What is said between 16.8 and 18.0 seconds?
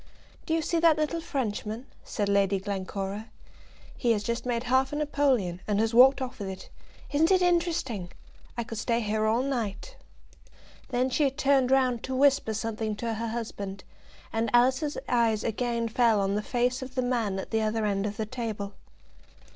of the man at the other